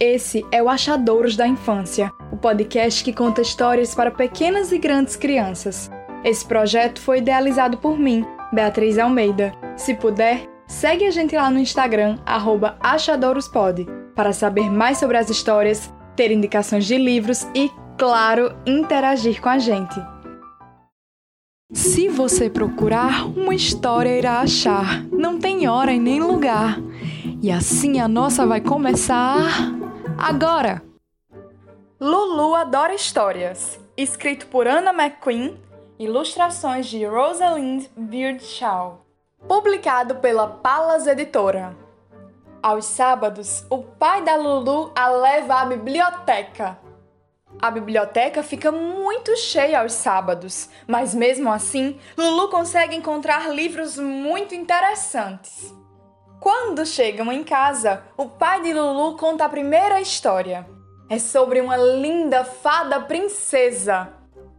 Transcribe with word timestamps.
Esse 0.00 0.46
é 0.52 0.62
o 0.62 0.68
Achadouros 0.68 1.34
da 1.34 1.44
Infância, 1.44 2.12
o 2.30 2.36
podcast 2.36 3.02
que 3.02 3.12
conta 3.12 3.42
histórias 3.42 3.96
para 3.96 4.12
pequenas 4.12 4.70
e 4.70 4.78
grandes 4.78 5.16
crianças. 5.16 5.90
Esse 6.22 6.46
projeto 6.46 7.00
foi 7.00 7.18
idealizado 7.18 7.78
por 7.78 7.98
mim, 7.98 8.24
Beatriz 8.52 8.96
Almeida. 8.96 9.52
Se 9.76 9.94
puder, 9.94 10.48
segue 10.68 11.04
a 11.04 11.10
gente 11.10 11.34
lá 11.34 11.50
no 11.50 11.58
Instagram, 11.58 12.16
@achadoorospod, 12.80 13.88
para 14.14 14.32
saber 14.32 14.70
mais 14.70 14.98
sobre 14.98 15.16
as 15.16 15.30
histórias, 15.30 15.92
ter 16.14 16.30
indicações 16.30 16.86
de 16.86 16.96
livros 16.96 17.44
e, 17.52 17.68
claro, 17.98 18.54
interagir 18.64 19.40
com 19.40 19.48
a 19.48 19.58
gente. 19.58 20.00
Se 21.72 22.08
você 22.08 22.48
procurar, 22.48 23.26
uma 23.26 23.52
história 23.52 24.16
irá 24.16 24.38
achar. 24.38 25.04
Não 25.10 25.40
tem 25.40 25.66
hora 25.66 25.92
e 25.92 25.98
nem 25.98 26.20
lugar. 26.20 26.78
E 27.42 27.50
assim 27.50 27.98
a 27.98 28.06
nossa 28.06 28.46
vai 28.46 28.60
começar 28.60 29.76
agora! 30.18 30.82
Lulu 32.00 32.54
adora 32.54 32.94
histórias. 32.94 33.78
Escrito 33.96 34.46
por 34.48 34.68
Anna 34.68 34.92
McQueen, 34.92 35.60
ilustrações 35.98 36.86
de 36.86 37.04
Rosalind 37.04 37.86
Beardshaw. 37.96 39.04
Publicado 39.46 40.16
pela 40.16 40.46
Palas 40.46 41.06
Editora. 41.06 41.76
Aos 42.62 42.84
sábados, 42.84 43.64
o 43.70 43.82
pai 43.82 44.22
da 44.22 44.36
Lulu 44.36 44.92
a 44.94 45.08
leva 45.08 45.60
à 45.60 45.64
biblioteca 45.64 46.78
a 47.60 47.70
biblioteca 47.70 48.42
fica 48.42 48.70
muito 48.70 49.36
cheia 49.36 49.80
aos 49.80 49.92
sábados, 49.92 50.68
mas 50.86 51.12
mesmo 51.14 51.50
assim, 51.50 51.98
Lulu 52.16 52.48
consegue 52.48 52.94
encontrar 52.94 53.52
livros 53.52 53.98
muito 53.98 54.54
interessantes. 54.54 55.74
Quando 56.40 56.86
chegam 56.86 57.32
em 57.32 57.42
casa, 57.42 58.04
o 58.16 58.26
pai 58.26 58.62
de 58.62 58.72
Lulu 58.72 59.16
conta 59.16 59.44
a 59.44 59.48
primeira 59.48 60.00
história. 60.00 60.66
É 61.10 61.18
sobre 61.18 61.60
uma 61.60 61.76
linda 61.76 62.44
fada 62.44 63.00
princesa. 63.00 64.12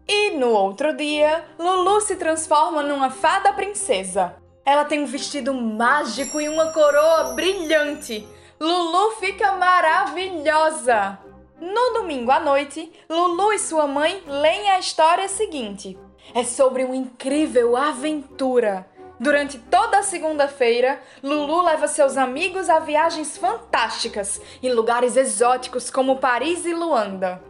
E 0.05 0.31
no 0.31 0.49
outro 0.49 0.95
dia, 0.95 1.45
Lulu 1.57 2.01
se 2.01 2.17
transforma 2.17 2.83
numa 2.83 3.09
fada 3.09 3.53
princesa. 3.53 4.35
Ela 4.65 4.83
tem 4.83 5.01
um 5.01 5.05
vestido 5.05 5.53
mágico 5.53 6.41
e 6.41 6.49
uma 6.49 6.73
coroa 6.73 7.33
brilhante. 7.33 8.27
Lulu 8.59 9.11
fica 9.11 9.53
maravilhosa. 9.53 11.17
No 11.61 11.93
domingo 11.93 12.31
à 12.31 12.39
noite, 12.39 12.91
Lulu 13.09 13.53
e 13.53 13.59
sua 13.59 13.87
mãe 13.87 14.21
leem 14.27 14.69
a 14.71 14.79
história 14.79 15.29
seguinte. 15.29 15.97
É 16.35 16.43
sobre 16.43 16.83
uma 16.83 16.95
incrível 16.95 17.77
aventura. 17.77 18.85
Durante 19.19 19.59
toda 19.59 19.99
a 19.99 20.03
segunda-feira, 20.03 21.01
Lulu 21.21 21.61
leva 21.63 21.89
seus 21.89 22.15
amigos 22.15 22.69
a 22.69 22.79
viagens 22.79 23.37
fantásticas 23.37 24.39
em 24.63 24.71
lugares 24.71 25.17
exóticos 25.17 25.89
como 25.89 26.19
Paris 26.19 26.65
e 26.65 26.73
Luanda. 26.73 27.43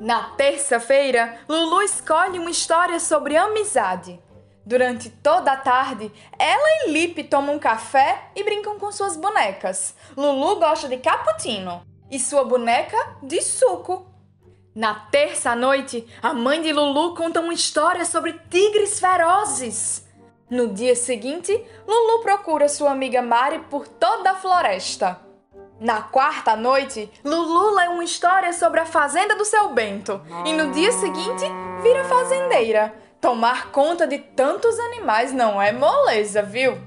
Na 0.00 0.30
terça-feira, 0.30 1.38
Lulu 1.46 1.82
escolhe 1.82 2.38
uma 2.38 2.50
história 2.50 2.98
sobre 2.98 3.36
amizade. 3.36 4.18
Durante 4.64 5.10
toda 5.10 5.52
a 5.52 5.56
tarde, 5.58 6.10
ela 6.38 6.86
e 6.86 6.90
Lip 6.90 7.22
tomam 7.24 7.58
café 7.58 8.30
e 8.34 8.42
brincam 8.42 8.78
com 8.78 8.90
suas 8.90 9.14
bonecas. 9.14 9.94
Lulu 10.16 10.56
gosta 10.56 10.88
de 10.88 10.96
cappuccino 10.96 11.82
e 12.10 12.18
sua 12.18 12.44
boneca 12.44 12.96
de 13.22 13.42
suco. 13.42 14.06
Na 14.74 14.94
terça 14.94 15.54
noite, 15.54 16.06
a 16.22 16.32
mãe 16.32 16.62
de 16.62 16.72
Lulu 16.72 17.14
conta 17.14 17.40
uma 17.40 17.52
história 17.52 18.06
sobre 18.06 18.32
tigres 18.48 18.98
ferozes. 18.98 20.03
No 20.50 20.68
dia 20.68 20.94
seguinte, 20.94 21.52
Lulu 21.86 22.22
procura 22.22 22.68
sua 22.68 22.90
amiga 22.90 23.22
Mari 23.22 23.60
por 23.70 23.88
toda 23.88 24.32
a 24.32 24.34
floresta. 24.34 25.20
Na 25.80 26.02
quarta 26.02 26.54
noite, 26.54 27.10
Lulu 27.24 27.74
lê 27.74 27.88
uma 27.88 28.04
história 28.04 28.52
sobre 28.52 28.80
a 28.80 28.86
fazenda 28.86 29.34
do 29.36 29.44
seu 29.44 29.70
Bento. 29.70 30.20
E 30.44 30.52
no 30.52 30.70
dia 30.70 30.92
seguinte, 30.92 31.44
vira 31.82 32.04
fazendeira. 32.04 32.94
Tomar 33.20 33.70
conta 33.70 34.06
de 34.06 34.18
tantos 34.18 34.78
animais 34.78 35.32
não 35.32 35.60
é 35.60 35.72
moleza, 35.72 36.42
viu? 36.42 36.78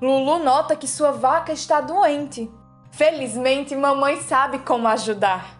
Lulu 0.00 0.38
nota 0.38 0.76
que 0.76 0.86
sua 0.86 1.12
vaca 1.12 1.52
está 1.52 1.80
doente 1.80 2.50
Felizmente, 2.92 3.74
mamãe 3.74 4.20
sabe 4.20 4.58
como 4.58 4.86
ajudar. 4.86 5.58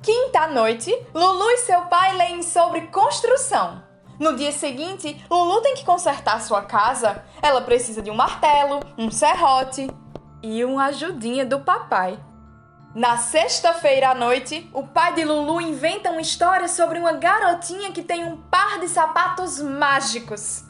Quinta 0.00 0.46
noite, 0.46 0.90
Lulu 1.12 1.50
e 1.50 1.58
seu 1.58 1.82
pai 1.82 2.16
leem 2.16 2.42
sobre 2.42 2.82
construção. 2.86 3.82
No 4.20 4.36
dia 4.36 4.52
seguinte, 4.52 5.24
Lulu 5.30 5.62
tem 5.62 5.74
que 5.74 5.82
consertar 5.82 6.42
sua 6.42 6.60
casa. 6.60 7.24
Ela 7.40 7.62
precisa 7.62 8.02
de 8.02 8.10
um 8.10 8.14
martelo, 8.14 8.80
um 8.98 9.10
serrote 9.10 9.90
e 10.42 10.62
uma 10.62 10.88
ajudinha 10.88 11.46
do 11.46 11.60
papai. 11.60 12.22
Na 12.94 13.16
sexta-feira 13.16 14.10
à 14.10 14.14
noite, 14.14 14.68
o 14.74 14.86
pai 14.86 15.14
de 15.14 15.24
Lulu 15.24 15.58
inventa 15.62 16.10
uma 16.10 16.20
história 16.20 16.68
sobre 16.68 16.98
uma 16.98 17.14
garotinha 17.14 17.92
que 17.92 18.02
tem 18.02 18.22
um 18.22 18.36
par 18.36 18.78
de 18.78 18.88
sapatos 18.88 19.58
mágicos. 19.58 20.64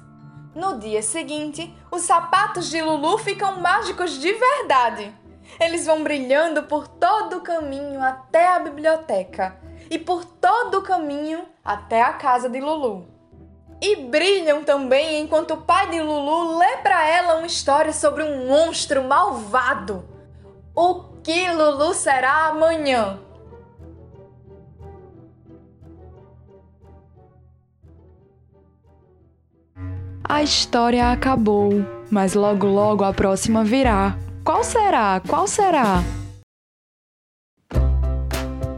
No 0.54 0.78
dia 0.78 1.02
seguinte, 1.02 1.74
os 1.90 2.02
sapatos 2.02 2.70
de 2.70 2.80
Lulu 2.80 3.18
ficam 3.18 3.60
mágicos 3.60 4.12
de 4.20 4.32
verdade. 4.32 5.12
Eles 5.58 5.86
vão 5.86 6.04
brilhando 6.04 6.62
por 6.62 6.86
todo 6.86 7.38
o 7.38 7.42
caminho 7.42 8.00
até 8.00 8.54
a 8.54 8.60
biblioteca 8.60 9.58
e 9.90 9.98
por 9.98 10.24
todo 10.24 10.78
o 10.78 10.82
caminho 10.82 11.44
até 11.64 12.00
a 12.00 12.12
casa 12.12 12.48
de 12.48 12.60
Lulu. 12.60 13.18
E 13.82 13.96
brilham 13.96 14.62
também 14.62 15.20
enquanto 15.20 15.54
o 15.54 15.62
pai 15.62 15.88
de 15.88 16.00
Lulu 16.00 16.58
lê 16.58 16.76
para 16.78 17.08
ela 17.08 17.36
uma 17.36 17.46
história 17.46 17.92
sobre 17.92 18.22
um 18.22 18.46
monstro 18.46 19.02
malvado. 19.04 20.04
O 20.74 21.02
que 21.22 21.50
Lulu 21.50 21.94
será 21.94 22.48
amanhã? 22.48 23.18
A 30.22 30.42
história 30.42 31.10
acabou, 31.10 31.84
mas 32.10 32.34
logo 32.34 32.66
logo 32.66 33.02
a 33.02 33.12
próxima 33.12 33.64
virá. 33.64 34.16
Qual 34.44 34.62
será? 34.62 35.20
Qual 35.26 35.46
será? 35.46 36.04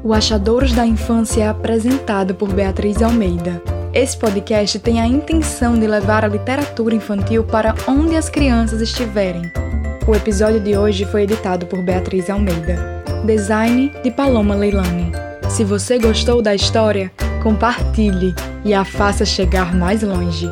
O 0.02 0.14
Achadouros 0.14 0.72
da 0.72 0.86
Infância 0.86 1.44
é 1.44 1.48
apresentado 1.48 2.34
por 2.34 2.52
Beatriz 2.52 3.02
Almeida. 3.02 3.62
Esse 3.94 4.16
podcast 4.16 4.78
tem 4.78 5.02
a 5.02 5.06
intenção 5.06 5.78
de 5.78 5.86
levar 5.86 6.24
a 6.24 6.28
literatura 6.28 6.94
infantil 6.94 7.44
para 7.44 7.74
onde 7.86 8.16
as 8.16 8.30
crianças 8.30 8.80
estiverem. 8.80 9.42
O 10.08 10.14
episódio 10.14 10.60
de 10.60 10.74
hoje 10.74 11.04
foi 11.04 11.24
editado 11.24 11.66
por 11.66 11.82
Beatriz 11.82 12.30
Almeida. 12.30 13.02
Design 13.26 13.92
de 14.02 14.10
Paloma 14.10 14.54
Leilani. 14.54 15.12
Se 15.50 15.62
você 15.62 15.98
gostou 15.98 16.40
da 16.40 16.54
história, 16.54 17.12
compartilhe 17.42 18.34
e 18.64 18.72
a 18.72 18.82
faça 18.82 19.26
chegar 19.26 19.74
mais 19.74 20.02
longe. 20.02 20.48